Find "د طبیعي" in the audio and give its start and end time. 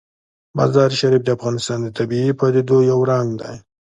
1.83-2.31